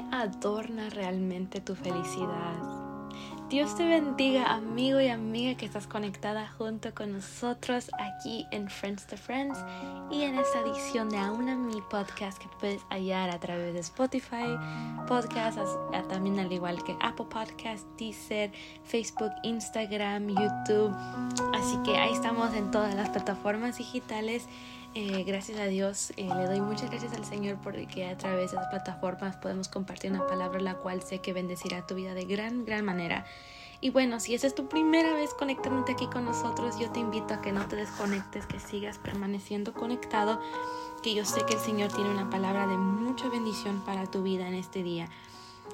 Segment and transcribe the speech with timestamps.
[0.00, 2.56] ¿Qué adorna realmente tu felicidad?
[3.50, 9.06] Dios te bendiga, amigo y amiga que estás conectada junto con nosotros aquí en Friends
[9.08, 9.58] to Friends
[10.10, 14.56] y en esta edición de Aún Mi Podcast que puedes hallar a través de Spotify,
[15.06, 15.58] Podcast,
[16.08, 18.52] también al igual que Apple Podcast, Deezer,
[18.84, 20.96] Facebook, Instagram, YouTube.
[21.52, 24.46] Así que ahí estamos en todas las plataformas digitales
[24.94, 28.56] eh, gracias a Dios, eh, le doy muchas gracias al Señor porque a través de
[28.56, 32.64] las plataformas podemos compartir una palabra la cual sé que bendecirá tu vida de gran,
[32.64, 33.24] gran manera.
[33.80, 37.32] Y bueno, si esa es tu primera vez conectándote aquí con nosotros, yo te invito
[37.32, 40.40] a que no te desconectes, que sigas permaneciendo conectado,
[41.02, 44.48] que yo sé que el Señor tiene una palabra de mucha bendición para tu vida
[44.48, 45.08] en este día.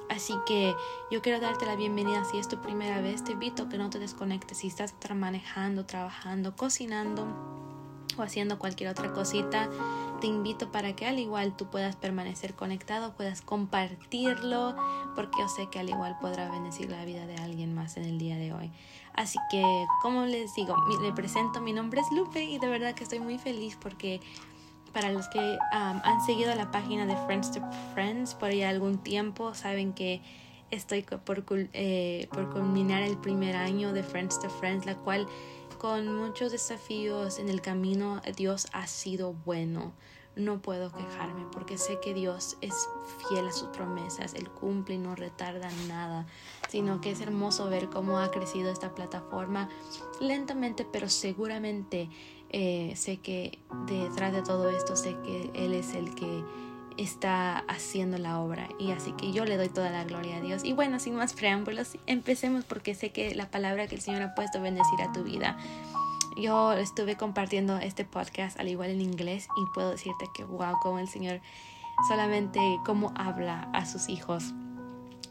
[0.09, 0.73] Así que
[1.11, 3.89] yo quiero darte la bienvenida si es tu primera vez, te invito a que no
[3.89, 7.25] te desconectes, si estás manejando, trabajando, cocinando
[8.17, 9.69] o haciendo cualquier otra cosita,
[10.19, 14.75] te invito para que al igual tú puedas permanecer conectado, puedas compartirlo,
[15.15, 18.17] porque yo sé que al igual podrá bendecir la vida de alguien más en el
[18.17, 18.71] día de hoy.
[19.13, 19.63] Así que,
[20.01, 23.37] como les digo, le presento, mi nombre es Lupe y de verdad que estoy muy
[23.37, 24.21] feliz porque
[24.93, 27.61] para los que han seguido la página de Friends to
[27.93, 30.21] Friends por ya algún tiempo, saben que
[30.71, 35.27] estoy por, eh, por culminar el primer año de Friends to Friends, la cual
[35.77, 39.93] con muchos desafíos en el camino, Dios ha sido bueno.
[40.35, 42.87] No puedo quejarme porque sé que Dios es
[43.27, 46.27] fiel a sus promesas, Él cumple y no retarda nada,
[46.69, 49.67] sino que es hermoso ver cómo ha crecido esta plataforma
[50.19, 52.09] lentamente, pero seguramente
[52.49, 56.43] eh, sé que detrás de todo esto, sé que Él es el que
[56.97, 60.63] está haciendo la obra y así que yo le doy toda la gloria a Dios.
[60.63, 64.35] Y bueno, sin más preámbulos, empecemos porque sé que la palabra que el Señor ha
[64.35, 65.57] puesto bendecirá tu vida.
[66.37, 70.99] Yo estuve compartiendo este podcast al igual en inglés y puedo decirte que wow, como
[70.99, 71.41] el Señor
[72.07, 74.53] solamente cómo habla a sus hijos.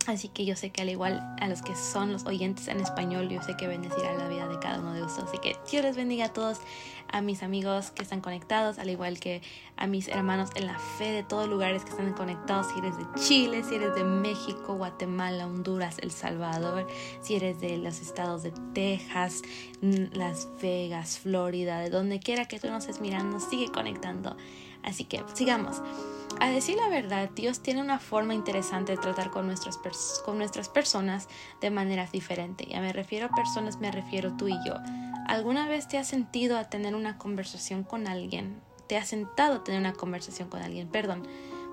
[0.06, 3.28] Así que yo sé que al igual a los que son los oyentes en español,
[3.28, 5.28] yo sé que bendecirá la vida de cada uno de ustedes.
[5.28, 6.60] Así que Dios les bendiga a todos
[7.08, 9.42] a mis amigos que están conectados, al igual que
[9.76, 13.04] a mis hermanos en la fe de todos lugares que están conectados, si eres de
[13.20, 16.86] Chile, si eres de México, Guatemala, Honduras, El Salvador,
[17.20, 19.42] si eres de los estados de Texas,
[19.80, 24.36] Las Vegas, Florida, de donde quiera que tú nos estés mirando, sigue conectando.
[24.82, 25.82] Así que sigamos.
[26.38, 29.78] A decir la verdad, Dios tiene una forma interesante de tratar con nuestras,
[30.24, 31.28] con nuestras personas
[31.62, 32.66] de manera diferente.
[32.66, 34.74] Ya me refiero a personas, me refiero tú y yo.
[35.26, 38.60] ¿Alguna vez te has sentido a tener una conversación con alguien?
[38.86, 40.88] ¿Te has sentado a tener una conversación con alguien?
[40.88, 41.26] Perdón.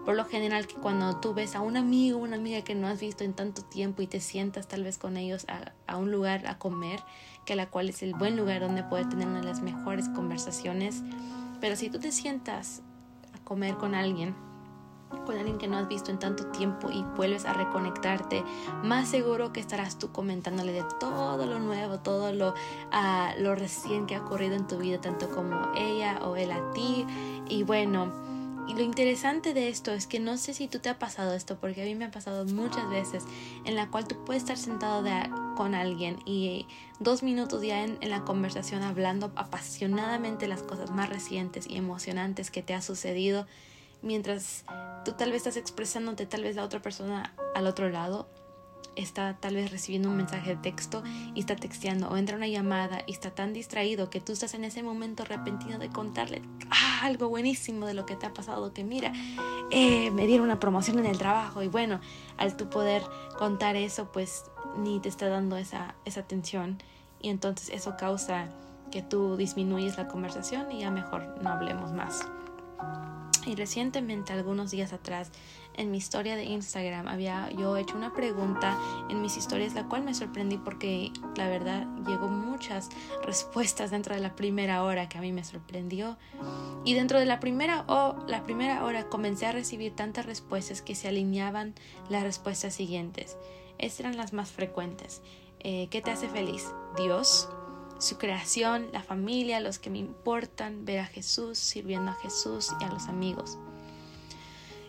[0.06, 3.00] Por lo general que cuando tú ves a un amigo, una amiga que no has
[3.00, 6.48] visto en tanto tiempo y te sientas tal vez con ellos a, a un lugar
[6.48, 7.02] a comer,
[7.46, 11.04] que la cual es el buen lugar donde poder tener una de las mejores conversaciones.
[11.62, 12.82] Pero si tú te sientas
[13.34, 14.36] a comer con alguien
[15.26, 18.44] con alguien que no has visto en tanto tiempo y vuelves a reconectarte,
[18.84, 24.06] más seguro que estarás tú comentándole de todo lo nuevo, todo lo, uh, lo recién
[24.06, 27.06] que ha ocurrido en tu vida, tanto como ella o él a ti.
[27.50, 28.12] Y bueno,
[28.68, 31.58] y lo interesante de esto es que no sé si tú te ha pasado esto,
[31.60, 33.26] porque a mí me ha pasado muchas veces,
[33.66, 35.04] en la cual tú puedes estar sentado
[35.56, 36.66] con alguien y
[37.00, 42.52] dos minutos ya en, en, la conversación hablando apasionadamente las cosas más recientes y emocionantes
[42.52, 43.46] que te ha sucedido
[44.04, 44.66] mientras
[45.04, 48.28] tú tal vez estás expresándote, tal vez la otra persona al otro lado
[48.96, 51.04] está tal vez recibiendo un mensaje de texto
[51.34, 54.64] y está texteando o entra una llamada y está tan distraído que tú estás en
[54.64, 58.84] ese momento repentino de contarle ah, algo buenísimo de lo que te ha pasado, que
[58.84, 59.12] mira,
[59.72, 62.00] eh, me dieron una promoción en el trabajo y bueno,
[62.38, 63.04] al tú poder
[63.38, 64.46] contar eso pues
[64.78, 66.78] ni te está dando esa, esa atención
[67.20, 68.50] y entonces eso causa
[68.92, 72.28] que tú disminuyes la conversación y ya mejor no hablemos más.
[73.46, 75.32] Y recientemente, algunos días atrás,
[75.76, 78.78] en mi historia de Instagram, había yo hecho una pregunta
[79.10, 82.90] en mis historias, la cual me sorprendí porque la verdad llegó muchas
[83.24, 86.18] respuestas dentro de la primera hora que a mí me sorprendió.
[86.86, 90.96] Y dentro de la primera, o la primera hora comencé a recibir tantas respuestas que
[90.96, 91.74] se alineaban
[92.10, 93.38] las respuestas siguientes.
[93.78, 95.22] Estas eran las más frecuentes.
[95.60, 96.74] Eh, ¿Qué te hace feliz?
[96.98, 97.50] Dios,
[98.04, 102.84] su creación, la familia, los que me importan, ver a Jesús, sirviendo a Jesús y
[102.84, 103.58] a los amigos.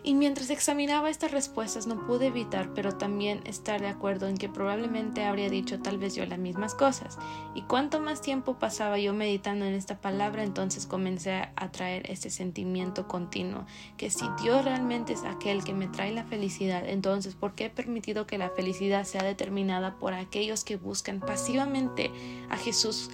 [0.07, 4.47] Y mientras examinaba estas respuestas no pude evitar, pero también estar de acuerdo en que
[4.47, 7.17] probablemente habría dicho tal vez yo las mismas cosas.
[7.55, 12.29] Y cuanto más tiempo pasaba yo meditando en esta palabra, entonces comencé a traer este
[12.29, 13.65] sentimiento continuo,
[13.97, 17.69] que si Dios realmente es aquel que me trae la felicidad, entonces ¿por qué he
[17.71, 22.11] permitido que la felicidad sea determinada por aquellos que buscan pasivamente
[22.51, 23.09] a Jesús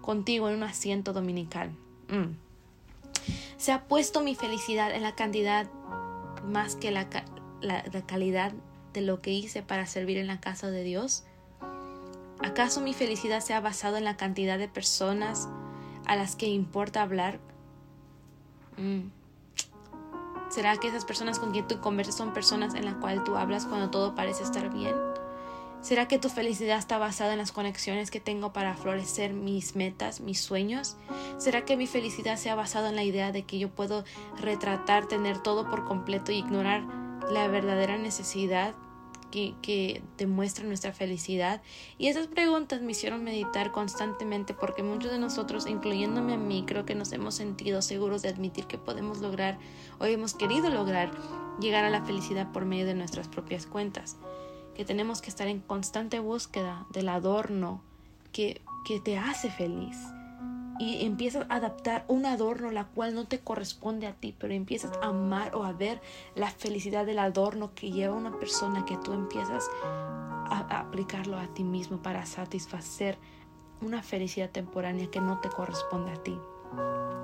[0.00, 1.72] contigo en un asiento dominical?
[2.08, 2.36] Mm.
[3.56, 5.68] Se ha puesto mi felicidad en la cantidad
[6.44, 7.06] más que la,
[7.60, 8.52] la, calidad
[8.92, 11.24] de lo que hice para servir en la casa de Dios?
[12.42, 15.48] ¿Acaso mi felicidad se ha basado en la cantidad de personas
[16.06, 17.38] a las que importa hablar?
[18.76, 19.08] Mm.
[20.50, 23.66] ¿Será que esas personas con quien tú conversas son personas en las cuales tú hablas
[23.66, 25.09] cuando todo parece estar bien?
[25.82, 30.20] ¿Será que tu felicidad está basada en las conexiones que tengo para florecer mis metas,
[30.20, 30.96] mis sueños?
[31.38, 34.04] ¿Será que mi felicidad se ha basado en la idea de que yo puedo
[34.38, 36.84] retratar, tener todo por completo y ignorar
[37.30, 38.74] la verdadera necesidad
[39.30, 41.62] que, que, demuestra nuestra felicidad?
[41.96, 46.84] Y esas preguntas me hicieron meditar constantemente porque muchos de nosotros, incluyéndome a mí, creo
[46.84, 49.58] que nos hemos sentido seguros de admitir que podemos lograr
[49.98, 51.10] o hemos querido lograr
[51.58, 54.18] llegar a la felicidad por medio de nuestras propias cuentas
[54.74, 57.82] que tenemos que estar en constante búsqueda del adorno
[58.32, 59.96] que, que te hace feliz.
[60.78, 64.92] Y empiezas a adaptar un adorno la cual no te corresponde a ti, pero empiezas
[65.02, 66.00] a amar o a ver
[66.34, 71.48] la felicidad del adorno que lleva una persona que tú empiezas a, a aplicarlo a
[71.48, 73.18] ti mismo para satisfacer
[73.82, 76.38] una felicidad temporánea que no te corresponde a ti.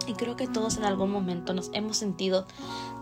[0.07, 2.47] Y creo que todos en algún momento nos hemos sentido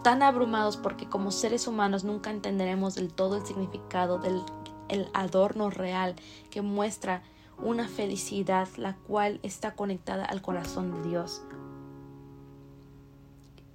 [0.03, 4.43] tan abrumados porque como seres humanos nunca entenderemos del todo el significado del
[4.89, 6.15] el adorno real
[6.51, 7.23] que muestra
[7.59, 11.43] una felicidad la cual está conectada al corazón de Dios.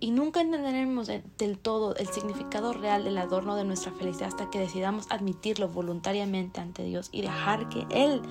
[0.02, 4.60] Y nunca entenderemos del todo el significado real del adorno de nuestra felicidad hasta que
[4.60, 8.22] decidamos admitirlo voluntariamente ante Dios y dejar que Él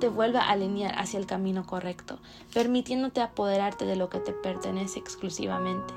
[0.00, 2.18] te vuelva a alinear hacia el camino correcto,
[2.52, 5.94] permitiéndote apoderarte de lo que te pertenece exclusivamente.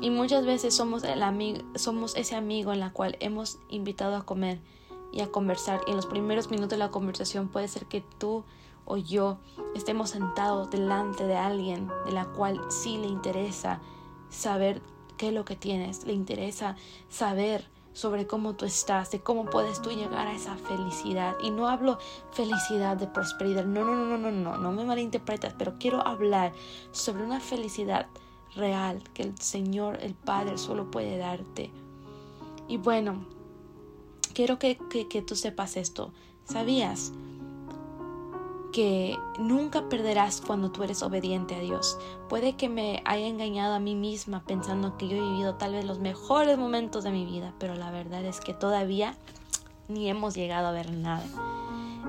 [0.00, 4.26] Y muchas veces somos, el amigo, somos ese amigo en la cual hemos invitado a
[4.26, 4.58] comer
[5.12, 5.80] y a conversar.
[5.86, 8.44] Y en los primeros minutos de la conversación puede ser que tú
[8.86, 9.38] o yo
[9.74, 13.80] estemos sentados delante de alguien de la cual sí le interesa
[14.30, 14.82] saber
[15.16, 16.76] qué es lo que tienes, le interesa
[17.08, 21.36] saber sobre cómo tú estás, de cómo puedes tú llegar a esa felicidad.
[21.42, 21.98] Y no hablo
[22.32, 26.52] felicidad de prosperidad, no, no, no, no, no, no, no me malinterpretas, pero quiero hablar
[26.92, 28.08] sobre una felicidad
[28.54, 31.70] real que el Señor, el Padre, solo puede darte.
[32.68, 33.24] Y bueno,
[34.34, 36.12] quiero que, que, que tú sepas esto.
[36.44, 37.12] ¿Sabías?
[38.74, 41.96] Que nunca perderás cuando tú eres obediente a Dios.
[42.28, 45.84] Puede que me haya engañado a mí misma pensando que yo he vivido tal vez
[45.84, 49.16] los mejores momentos de mi vida, pero la verdad es que todavía
[49.86, 51.24] ni hemos llegado a ver nada.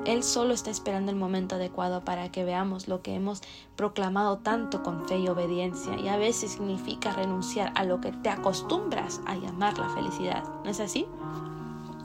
[0.06, 3.42] Él solo está esperando el momento adecuado para que veamos lo que hemos
[3.76, 8.30] proclamado tanto con fe y obediencia, y a veces significa renunciar a lo que te
[8.30, 10.44] acostumbras a llamar la felicidad.
[10.64, 11.06] ¿No es así?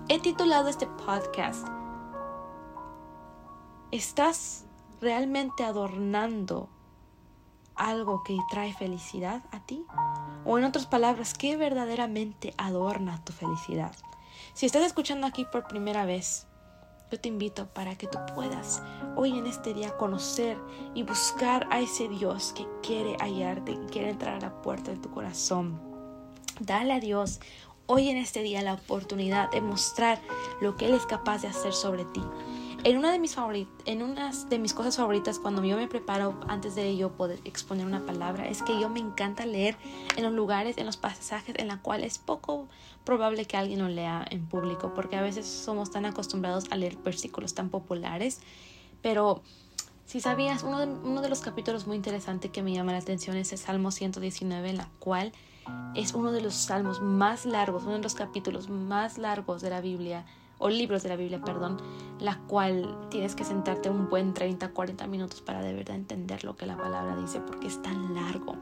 [0.08, 1.66] He titulado este podcast
[3.92, 4.66] ¿Estás
[5.00, 6.68] realmente adornando
[7.74, 9.84] algo que trae felicidad a ti?
[10.44, 13.92] O en otras palabras, ¿qué verdaderamente adorna tu felicidad?
[14.54, 16.46] Si estás escuchando aquí por primera vez,
[17.10, 18.80] yo te invito para que tú puedas
[19.16, 20.56] hoy en este día conocer
[20.94, 24.98] y buscar a ese Dios que quiere hallarte, que quiere entrar a la puerta de
[24.98, 25.80] tu corazón.
[26.60, 27.40] Dale a Dios
[27.86, 30.20] hoy en este día la oportunidad de mostrar
[30.60, 32.22] lo que Él es capaz de hacer sobre ti.
[32.82, 33.36] En una de mis
[33.84, 37.84] en unas de mis cosas favoritas cuando yo me preparo antes de yo poder exponer
[37.84, 39.76] una palabra es que yo me encanta leer
[40.16, 42.68] en los lugares, en los pasajes en los cuales es poco
[43.04, 46.96] probable que alguien lo lea en público, porque a veces somos tan acostumbrados a leer
[46.96, 48.40] versículos tan populares,
[49.02, 49.42] pero
[50.06, 53.36] si sabías, uno de, uno de los capítulos muy interesantes que me llama la atención
[53.36, 55.32] es el Salmo 119, en la cual
[55.94, 59.82] es uno de los salmos más largos, uno de los capítulos más largos de la
[59.82, 60.24] Biblia
[60.60, 61.78] o libros de la Biblia, perdón,
[62.20, 66.54] la cual tienes que sentarte un buen 30, 40 minutos para de verdad entender lo
[66.54, 68.56] que la palabra dice, porque es tan largo.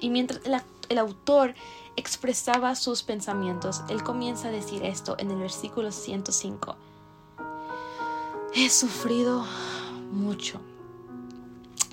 [0.00, 0.40] Y mientras
[0.88, 1.54] el, autor
[1.96, 6.76] expresaba sus pensamientos, él comienza a decir esto en el versículo 105.
[8.54, 9.46] He sufrido
[10.12, 10.60] mucho.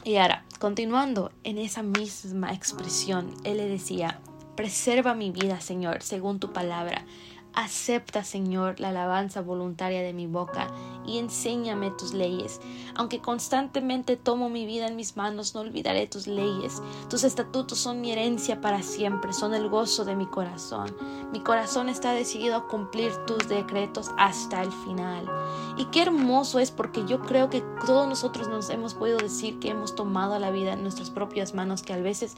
[0.03, 4.19] Y ahora, continuando en esa misma expresión, él le decía,
[4.55, 7.05] preserva mi vida, Señor, según tu palabra.
[7.53, 10.67] Acepta, Señor, la alabanza voluntaria de mi boca
[11.05, 12.61] y enséñame tus leyes.
[12.95, 16.81] Aunque constantemente tomo mi vida en mis manos, no olvidaré tus leyes.
[17.09, 20.95] Tus estatutos son mi herencia para siempre, son el gozo de mi corazón.
[21.33, 25.29] Mi corazón está decidido a cumplir tus decretos hasta el final.
[25.75, 29.71] Y qué hermoso es porque yo creo que todos nosotros nos hemos podido decir que
[29.71, 32.37] hemos tomado la vida en nuestras propias manos, que a veces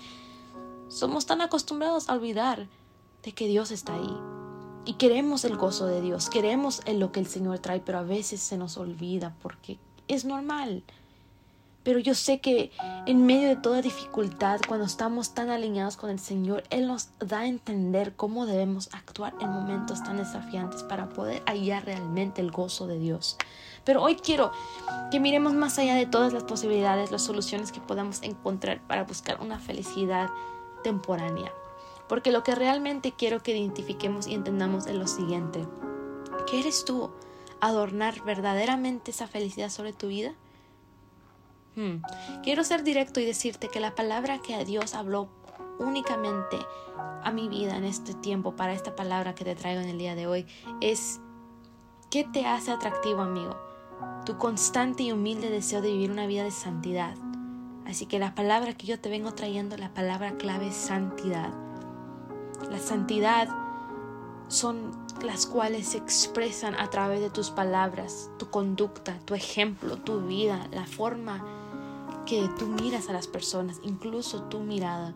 [0.87, 2.67] somos tan acostumbrados a olvidar
[3.21, 4.17] de que Dios está ahí
[4.85, 8.41] y queremos el gozo de Dios, queremos lo que el Señor trae, pero a veces
[8.41, 10.83] se nos olvida porque es normal.
[11.83, 12.71] Pero yo sé que
[13.05, 17.39] en medio de toda dificultad, cuando estamos tan alineados con el Señor, Él nos da
[17.39, 22.87] a entender cómo debemos actuar en momentos tan desafiantes para poder hallar realmente el gozo
[22.87, 23.37] de Dios.
[23.83, 24.53] Pero hoy quiero
[25.11, 29.41] que miremos más allá de todas las posibilidades, las soluciones que podamos encontrar para buscar
[29.41, 30.29] una felicidad
[30.85, 31.51] temporánea.
[32.07, 35.65] Porque lo que realmente quiero que identifiquemos y entendamos es lo siguiente.
[36.49, 37.11] ¿Qué eres tú?
[37.61, 40.33] ¿Adornar verdaderamente esa felicidad sobre tu vida?
[41.75, 42.01] Hmm.
[42.43, 45.29] Quiero ser directo y decirte que la palabra que Dios habló
[45.79, 46.57] únicamente
[47.23, 50.15] a mi vida en este tiempo para esta palabra que te traigo en el día
[50.15, 50.45] de hoy
[50.81, 51.19] es
[52.11, 53.57] ¿qué te hace atractivo amigo?
[54.25, 57.15] Tu constante y humilde deseo de vivir una vida de santidad.
[57.85, 61.51] Así que la palabra que yo te vengo trayendo, la palabra clave es santidad.
[62.71, 63.47] La santidad
[64.47, 64.91] son
[65.23, 70.67] las cuales se expresan a través de tus palabras, tu conducta, tu ejemplo, tu vida,
[70.71, 71.43] la forma
[72.25, 75.13] que tú miras a las personas, incluso tu mirada.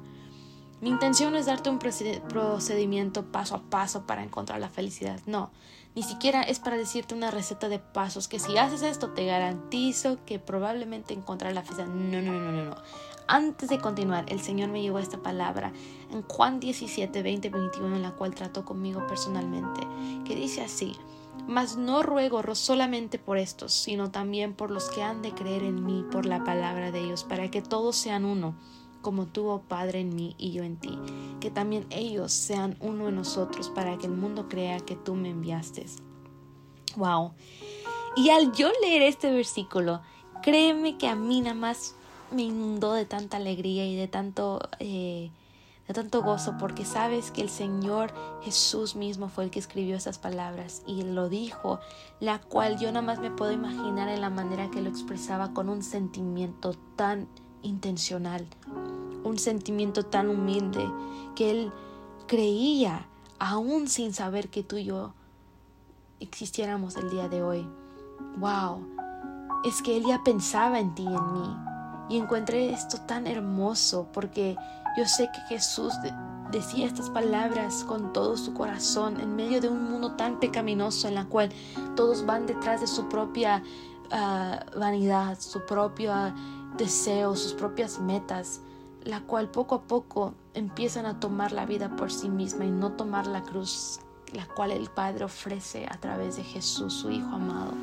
[0.82, 5.51] Mi intención no es darte un procedimiento paso a paso para encontrar la felicidad, no.
[5.96, 10.20] Ni siquiera es para decirte una receta de pasos que si haces esto te garantizo
[10.25, 11.88] que probablemente encontrarás la felicidad.
[11.88, 12.75] No, no, no, no, no.
[13.29, 15.74] Antes de continuar, el Señor me llevó esta palabra
[16.12, 19.81] en Juan 17, 20, 21, en la cual trató conmigo personalmente,
[20.24, 20.96] que dice así.
[21.46, 25.86] Mas no ruego solamente por estos, sino también por los que han de creer en
[25.86, 28.55] mí por la palabra de ellos, para que todos sean uno,
[29.01, 30.98] como tú, oh Padre, en mí y yo en ti,
[31.41, 35.31] que también ellos sean uno en nosotros, para que el mundo crea que tú me
[35.31, 35.86] enviaste.
[36.96, 37.34] Wow.
[38.15, 40.01] Y al yo leer este versículo,
[40.41, 41.93] créeme que a mí nada más
[42.31, 45.31] me inundó de tanta alegría y de tanto eh,
[45.88, 50.17] de tanto gozo porque sabes que el Señor Jesús mismo fue el que escribió esas
[50.17, 51.79] palabras y lo dijo,
[52.19, 55.69] la cual yo nada más me puedo imaginar en la manera que lo expresaba con
[55.69, 57.27] un sentimiento tan
[57.63, 58.46] intencional,
[59.24, 60.86] un sentimiento tan humilde
[61.36, 61.72] que él
[62.27, 63.07] creía
[63.39, 65.13] aún sin saber que tú y yo
[66.19, 67.65] existiéramos el día de hoy.
[68.38, 68.86] Wow,
[69.63, 71.76] es que él ya pensaba en ti y en mí.
[72.09, 74.55] Y encontré esto tan hermoso porque
[74.97, 75.93] yo sé que Jesús
[76.51, 81.15] decía estas palabras con todo su corazón en medio de un mundo tan pecaminoso en
[81.15, 81.49] la cual
[81.95, 83.61] todos van detrás de su propia
[84.11, 86.13] ah, vanidad, su propio
[86.77, 88.61] deseo, sus propias metas,
[89.03, 92.93] la cual poco a poco empiezan a tomar la vida por sí misma y no
[92.93, 93.99] tomar la cruz,
[94.33, 97.73] la cual el Padre ofrece a través de Jesús, su Hijo amado.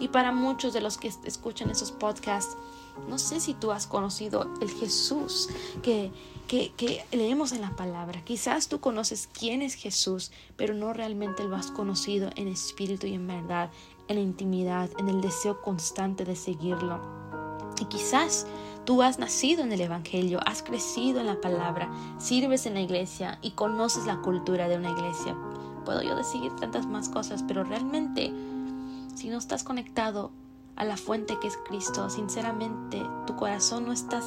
[0.00, 2.56] Y para muchos de los que escuchan esos podcasts,
[3.08, 5.48] no sé si tú has conocido el Jesús
[5.82, 6.10] que,
[6.48, 8.24] que, leemos en la palabra.
[8.24, 13.14] Quizás tú conoces quién es Jesús, pero no realmente lo has conocido en espíritu y
[13.14, 13.70] en verdad,
[14.08, 17.00] en la intimidad, en el deseo constante de seguirlo.
[17.80, 18.46] Y quizás
[18.84, 23.38] tú has nacido en el Evangelio, has crecido en la palabra, sirves en la iglesia
[23.42, 25.36] y conoces la cultura de una iglesia.
[25.84, 28.32] Puedo yo decir tantas más cosas, pero realmente
[29.14, 30.30] si no estás conectado
[30.76, 34.22] a la fuente que es Cristo, sinceramente tu corazón no está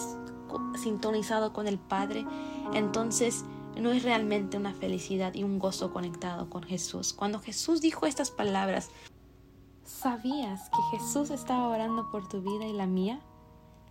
[0.76, 2.26] sintonizado con el Padre,
[2.74, 3.46] entonces
[3.80, 7.14] no es realmente una felicidad y un gozo conectado con Jesús.
[7.14, 8.90] Cuando Jesús dijo estas palabras,
[9.84, 13.20] ¿sabías que Jesús estaba orando por tu vida y la mía?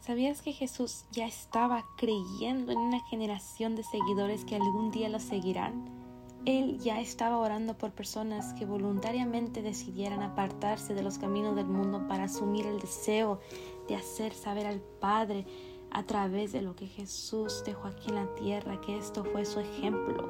[0.00, 5.18] ¿Sabías que Jesús ya estaba creyendo en una generación de seguidores que algún día lo
[5.18, 6.05] seguirán?
[6.46, 12.06] Él ya estaba orando por personas que voluntariamente decidieran apartarse de los caminos del mundo
[12.06, 13.40] para asumir el deseo
[13.88, 15.44] de hacer saber al Padre
[15.90, 19.58] a través de lo que Jesús dejó aquí en la tierra, que esto fue su
[19.58, 20.28] ejemplo.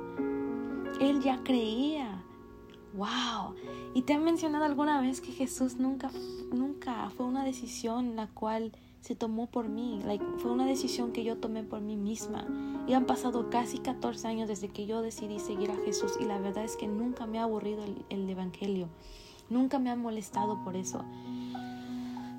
[1.00, 2.24] Él ya creía.
[2.94, 3.54] ¡Wow!
[3.92, 6.10] ¿Y te han mencionado alguna vez que Jesús nunca,
[6.50, 8.72] nunca fue una decisión la cual
[9.06, 10.00] se tomó por mí.
[10.38, 12.44] Fue una decisión que yo tomé por mí misma.
[12.86, 16.38] Y han pasado casi 14 años desde que yo decidí seguir a Jesús y la
[16.38, 18.88] verdad es que nunca me ha aburrido el, el Evangelio.
[19.48, 21.04] Nunca me ha molestado por eso.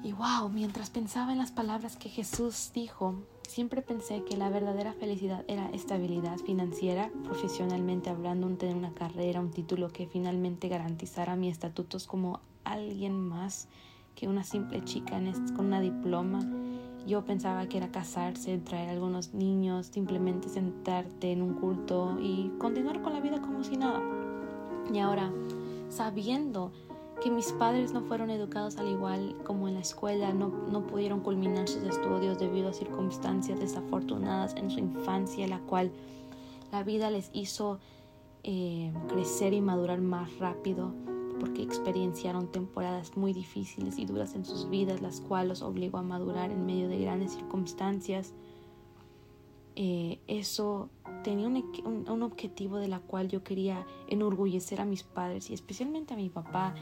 [0.04, 3.16] Y wow, mientras pensaba en las palabras que Jesús dijo,
[3.48, 9.42] siempre pensé que la verdadera felicidad era estabilidad financiera, profesionalmente hablando, un tener una carrera,
[9.42, 13.68] un título que finalmente garantizara mis estatutos como alguien más
[14.16, 15.20] que una simple chica
[15.56, 16.40] con una diploma.
[17.08, 23.02] Yo pensaba que era casarse, traer algunos niños, simplemente sentarte en un culto y continuar
[23.02, 24.02] con la vida como si nada.
[24.94, 25.32] Y ahora,
[25.88, 26.74] sabiendo
[27.24, 31.22] que mis padres no fueron educados al igual como en la escuela, no, no pudieron
[31.22, 35.94] culminar sus estudios debido a circunstancias desafortunadas en su infancia, la cual
[36.74, 37.80] la vida les hizo
[38.44, 40.92] eh, crecer y madurar más rápido
[41.40, 46.04] porque experienciaron temporadas muy difíciles y duras en sus vidas, las cuales los obligó a
[46.04, 48.34] madurar en medio de grandes circunstancias.
[49.76, 50.90] Eh, eso
[51.24, 56.18] tenía un, objetivo de la cual yo quería enorgullecer a mis padres y especialmente a
[56.18, 56.74] mi papá,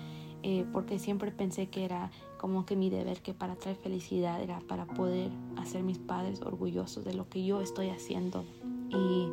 [0.43, 4.59] eh, porque siempre pensé que era como que mi deber, que para traer felicidad era
[4.61, 8.45] para poder hacer mis padres orgullosos de lo que yo estoy haciendo.
[8.89, 9.27] Y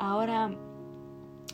[0.00, 0.56] ahora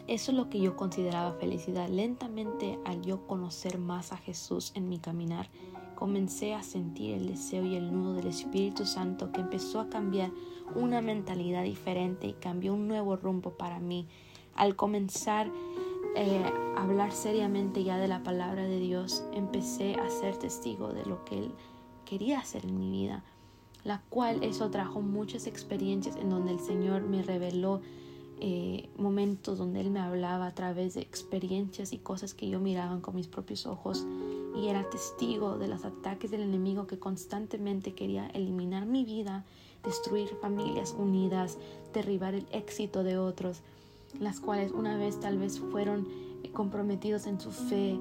[0.09, 1.89] eso es lo que yo consideraba felicidad.
[1.89, 5.51] Lentamente, al yo conocer más a Jesús en mi caminar,
[5.95, 10.31] comencé a sentir el deseo y el nudo del Espíritu Santo que empezó a cambiar
[10.75, 14.09] una mentalidad diferente y cambió un nuevo rumbo para mí.
[14.55, 15.51] Al comenzar
[16.17, 16.43] eh,
[16.77, 21.23] a hablar seriamente ya de la palabra de Dios, empecé a ser testigo de lo
[21.27, 21.53] que Él
[22.07, 23.25] quería hacer en mi vida,
[23.85, 27.83] la cual eso trajo muchas experiencias en donde el Señor me reveló
[28.41, 33.01] eh, momentos donde Él me hablaba a través de experiencias y cosas que yo miraba
[33.01, 34.07] con mis propios ojos
[34.57, 39.45] y era testigo de los ataques del enemigo que constantemente quería eliminar mi vida,
[39.85, 41.59] destruir familias unidas,
[41.93, 43.63] derribar el éxito de otros,
[44.21, 46.07] las cuales una vez tal vez fueron
[46.43, 47.99] eh, comprometidos en su fe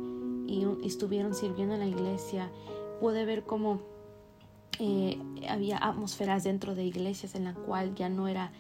[0.48, 2.50] y, estuvieron sirviendo en la iglesia.
[3.02, 3.82] Pude ver cómo
[4.80, 8.52] eh, había atmósferas dentro de iglesias en la cual ya no era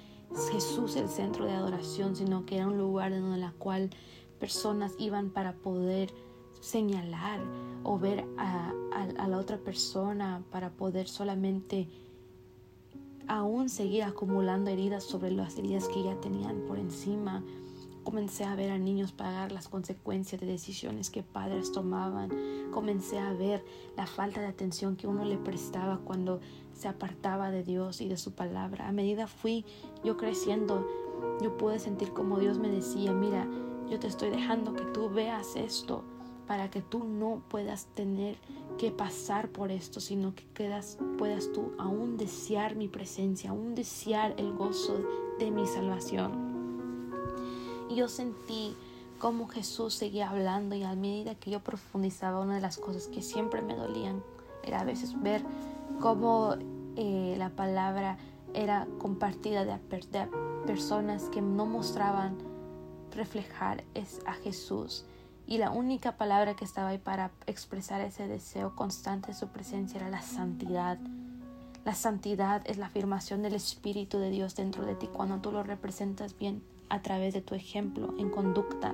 [0.52, 3.90] Jesús el centro de adoración, sino que era un lugar en la cual
[4.40, 6.14] personas iban para poder
[6.60, 7.40] señalar
[7.84, 8.74] o ver a,
[9.28, 11.88] la otra persona, para poder solamente
[13.28, 17.44] aún seguir acumulando heridas sobre las heridas que ya tenían por encima
[18.08, 22.30] Comencé a ver a niños pagar las consecuencias de decisiones que padres tomaban.
[22.72, 23.66] Comencé a ver
[23.98, 26.40] la falta de atención que uno le prestaba cuando
[26.74, 28.88] se apartaba de Dios y de su palabra.
[28.88, 29.66] A medida fui
[30.06, 30.88] yo creciendo,
[31.42, 33.46] yo pude sentir como Dios me decía, mira,
[33.90, 36.06] yo te estoy dejando que tú veas esto
[36.48, 38.38] para que tú no puedas tener
[38.78, 44.34] que pasar por esto, sino que quedas, puedas tú aún desear mi presencia, aún desear
[44.38, 44.98] el gozo
[45.40, 46.47] de mi salvación.
[47.90, 48.76] Y yo sentí
[49.20, 53.22] cómo Jesús seguía hablando y a medida que yo profundizaba, una de las cosas que
[53.22, 54.24] siempre me dolían
[54.64, 55.44] era a veces ver
[56.00, 56.56] cómo
[56.96, 58.18] eh, la palabra
[58.54, 59.78] era compartida de,
[60.66, 62.38] personas que no mostraban
[63.12, 65.06] reflejar es a Jesús.
[65.46, 69.98] Y la única palabra que estaba ahí para expresar ese deseo constante de su presencia
[69.98, 70.98] era la santidad.
[71.86, 75.64] La santidad es la afirmación del Espíritu de Dios dentro de ti cuando tú lo
[75.64, 78.94] representas bien a través de tu ejemplo en conducta.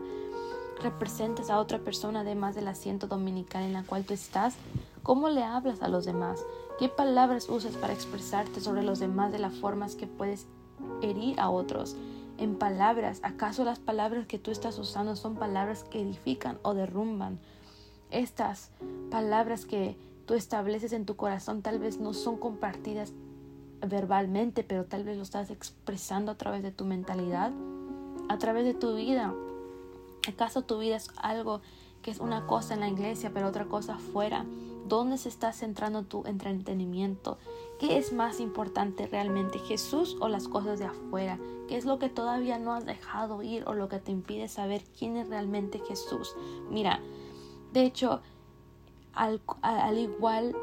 [0.82, 4.56] Representas a otra persona además del asiento dominical en la cual tú estás.
[5.02, 6.46] ¿Cómo le hablas a los demás?
[6.80, 10.48] ¿Qué palabras usas para expresarte sobre los demás de las formas que puedes
[11.02, 11.96] herir a otros?
[12.38, 17.40] En palabras, ¿acaso las palabras que tú estás usando son palabras que edifican o derrumban?
[18.10, 18.72] Estas
[19.12, 23.14] palabras que tú estableces en tu corazón tal vez no son compartidas
[23.88, 27.52] verbalmente, pero tal vez lo estás expresando a través de tu mentalidad
[28.30, 29.34] a través de tu vida.
[30.28, 31.62] ¿Acaso tu vida es algo
[32.02, 34.46] que es una cosa en la iglesia, pero otra cosa afuera?
[34.88, 37.38] ¿Dónde se está centrando tu entretenimiento?
[37.80, 41.39] ¿Qué es más importante realmente, Jesús o las cosas de afuera?
[41.67, 44.84] ¿Qué es lo que todavía no has dejado ir o lo que te impide saber
[44.98, 46.36] quién es realmente Jesús?
[46.69, 47.00] Mira,
[47.72, 48.22] de hecho,
[49.13, 50.56] al, al igual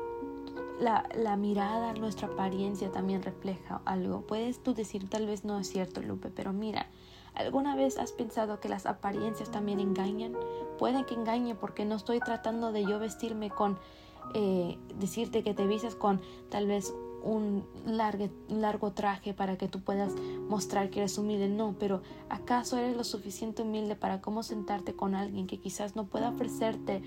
[0.80, 4.22] la, la, mirada, nuestra apariencia también refleja algo.
[4.22, 6.86] Puedes tú decir, tal vez no es cierto, Lupe, pero mira,
[7.34, 10.36] ¿Alguna vez has pensado que las apariencias también engañan?
[10.78, 13.78] Pueden que engañen porque no estoy tratando de yo vestirme con,
[14.34, 19.80] eh, decirte que te vistas con tal vez un largo, largo traje para que tú
[19.80, 20.14] puedas
[20.48, 21.48] mostrar que eres humilde.
[21.48, 26.06] No, pero ¿acaso eres lo suficiente humilde para cómo sentarte con alguien que quizás no
[26.06, 27.02] pueda ofrecerte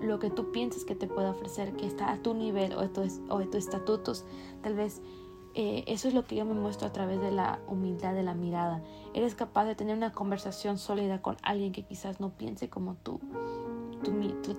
[0.00, 2.88] lo que tú piensas que te puede ofrecer, que está a tu nivel o de
[2.88, 4.24] tus, o de tus estatutos?
[4.62, 5.02] Tal vez
[5.54, 8.34] eh, eso es lo que yo me muestro a través de la humildad de la
[8.34, 8.80] mirada.
[9.12, 13.18] Eres capaz de tener una conversación sólida con alguien que quizás no piense como tú.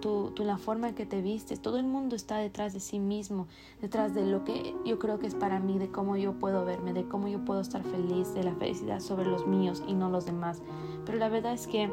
[0.02, 3.48] Tú, la forma en que te vistes, todo el mundo está detrás de sí mismo,
[3.80, 6.92] detrás de lo que yo creo que es para mí, de cómo yo puedo verme,
[6.92, 10.26] de cómo yo puedo estar feliz, de la felicidad sobre los míos y no los
[10.26, 10.62] demás.
[11.06, 11.90] Pero la verdad es que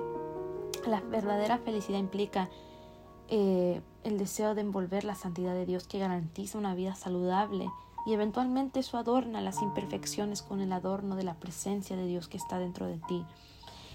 [0.87, 2.51] la verdadera felicidad implica
[3.29, 7.69] eh, el deseo de envolver la santidad de Dios que garantiza una vida saludable
[8.07, 12.37] y eventualmente eso adorna las imperfecciones con el adorno de la presencia de Dios que
[12.37, 13.25] está dentro de ti.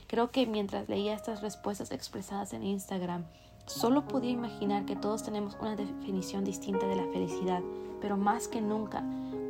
[0.07, 3.23] Creo que mientras leía estas respuestas expresadas en Instagram,
[3.65, 7.61] solo podía imaginar que todos tenemos una definición distinta de la felicidad,
[8.01, 9.01] pero más que nunca,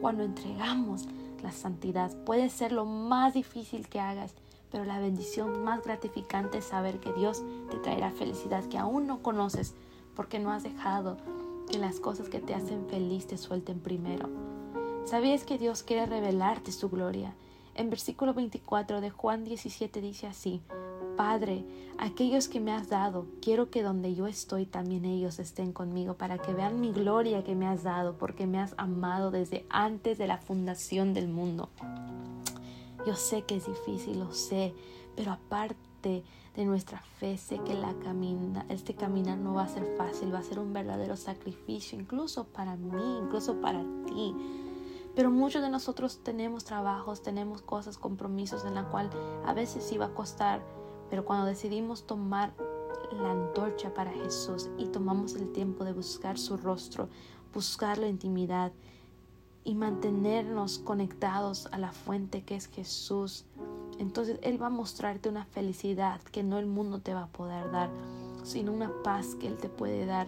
[0.01, 1.07] cuando entregamos
[1.41, 4.35] la santidad, puede ser lo más difícil que hagas,
[4.71, 9.21] Pero la bendición más gratificante es saber que Dios te traerá felicidad que aún no
[9.21, 9.75] conoces
[10.15, 11.17] porque no has dejado
[11.69, 14.29] que las cosas que te hacen feliz te suelten primero.
[15.05, 17.33] ¿Sabías que Dios quiere revelarte su gloria?
[17.75, 20.61] En versículo 24 de Juan 17 dice así,
[21.15, 21.65] Padre,
[21.97, 26.37] aquellos que me has dado, quiero que donde yo estoy también ellos estén conmigo para
[26.37, 30.27] que vean mi gloria que me has dado, porque me has amado desde antes de
[30.27, 31.69] la fundación del mundo.
[33.05, 34.73] Yo sé que es difícil, lo sé,
[35.15, 36.23] pero aparte
[36.55, 40.39] de nuestra fe, sé que la camina, este caminar no va a ser fácil, va
[40.39, 44.35] a ser un verdadero sacrificio, incluso para mí, incluso para ti.
[45.15, 49.09] Pero muchos de nosotros tenemos trabajos, tenemos cosas, compromisos en la cual
[49.45, 50.61] a veces sí va a costar,
[51.09, 52.53] pero cuando decidimos tomar
[53.11, 57.09] la antorcha para Jesús y tomamos el tiempo de buscar su rostro,
[57.53, 58.71] buscar la intimidad,
[59.63, 63.45] y mantenernos conectados a la fuente que es Jesús,
[63.99, 67.71] entonces Él va a mostrarte una felicidad que no el mundo te va a poder
[67.71, 67.89] dar,
[68.43, 70.27] sino una paz que Él te puede dar,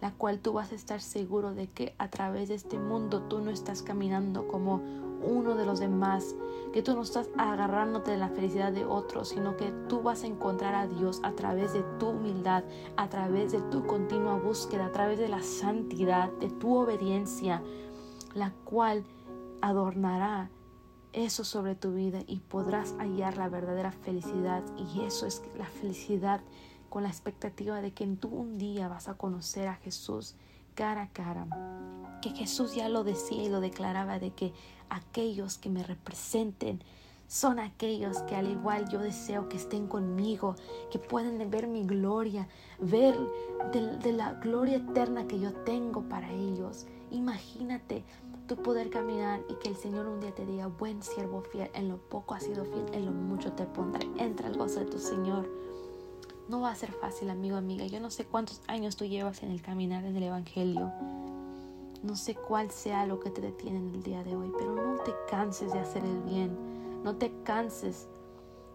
[0.00, 3.38] la cual tú vas a estar seguro de que a través de este mundo tú
[3.38, 4.80] no estás caminando como
[5.24, 6.34] uno de los demás,
[6.72, 10.26] que tú no estás agarrándote de la felicidad de otros, sino que tú vas a
[10.26, 12.64] encontrar a Dios a través de tu humildad,
[12.96, 17.62] a través de tu continua búsqueda, a través de la santidad, de tu obediencia
[18.34, 19.04] la cual
[19.60, 20.50] adornará
[21.12, 24.62] eso sobre tu vida y podrás hallar la verdadera felicidad.
[24.76, 26.40] Y eso es la felicidad
[26.88, 30.36] con la expectativa de que tú un día vas a conocer a Jesús
[30.74, 31.46] cara a cara.
[32.20, 34.52] Que Jesús ya lo decía y lo declaraba de que
[34.88, 36.82] aquellos que me representen
[37.32, 40.54] son aquellos que al igual yo deseo que estén conmigo,
[40.90, 42.46] que pueden ver mi gloria,
[42.78, 43.16] ver
[43.72, 46.86] de, la gloria eterna que yo tengo para ellos.
[47.10, 48.04] Imagínate
[48.46, 51.88] tu poder caminar y que el Señor un día te diga, buen siervo fiel, en
[51.88, 54.06] lo poco has sido fiel, en lo mucho te pondré.
[54.18, 55.48] Entra al gozo de tu Señor.
[56.50, 57.86] No va a ser fácil, amigo, amiga.
[57.86, 60.92] Yo no sé cuántos años tú llevas en el caminar en el Evangelio.
[62.02, 65.02] No sé cuál sea lo que te detiene en el día de hoy, pero no
[65.02, 66.71] te canses de hacer el bien.
[67.02, 68.08] No te canses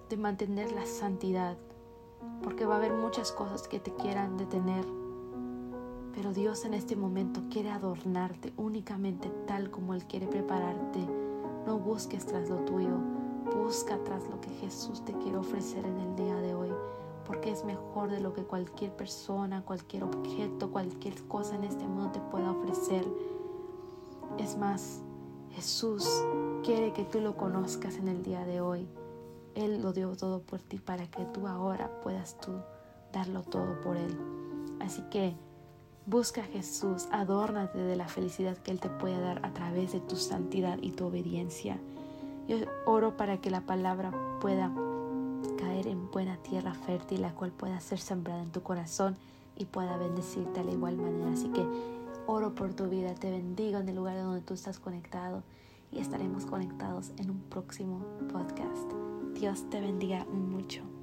[0.09, 1.57] de mantener la santidad,
[2.43, 4.85] porque va a haber muchas cosas que te quieran detener
[6.17, 10.99] pero Dios en este momento quiere adornarte únicamente tal como Él quiere prepararte.
[11.67, 12.97] No busques tras lo tuyo,
[13.55, 16.71] busca tras lo que Jesús te quiere ofrecer en el día de hoy,
[17.23, 22.09] porque es mejor de lo que cualquier persona, cualquier objeto, cualquier cosa en este mundo
[22.09, 23.05] te pueda ofrecer.
[24.39, 25.03] Es más,
[25.57, 26.07] Jesús
[26.63, 28.87] quiere que tú lo conozcas en el día de hoy.
[29.55, 32.53] Él lo dio todo por ti para que tú ahora puedas tú
[33.11, 34.15] darlo todo por Él.
[34.79, 35.35] Así que
[36.09, 39.99] Busca a Jesús, adórnate de la felicidad que Él te puede dar a través de
[39.99, 41.77] tu santidad y tu obediencia.
[42.47, 44.71] Yo oro para que la palabra pueda
[45.57, 49.17] caer en buena tierra fértil, la cual pueda ser sembrada en tu corazón
[49.57, 51.33] y pueda bendecirte de la igual manera.
[51.33, 51.67] Así que
[52.27, 55.43] oro por tu vida, te bendigo en el lugar donde tú estás conectado
[55.91, 57.99] y estaremos conectados en un próximo
[58.31, 58.91] podcast.
[59.33, 60.96] Dios te bendiga mucho.